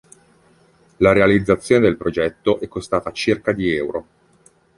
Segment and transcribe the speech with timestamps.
[0.97, 4.07] La realizzazione del progetto è costata circa di euro.